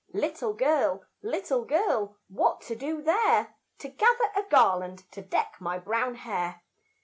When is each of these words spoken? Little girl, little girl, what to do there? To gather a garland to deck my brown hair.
Little 0.13 0.53
girl, 0.53 1.03
little 1.21 1.63
girl, 1.63 2.17
what 2.27 2.61
to 2.61 2.75
do 2.75 3.03
there? 3.03 3.55
To 3.77 3.87
gather 3.87 4.31
a 4.35 4.41
garland 4.49 5.03
to 5.11 5.21
deck 5.21 5.57
my 5.59 5.77
brown 5.77 6.15
hair. 6.15 6.63